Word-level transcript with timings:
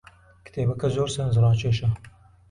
کتێبەکەی 0.45 0.93
زۆر 0.95 1.09
سەرنجڕاکێشە. 1.15 1.89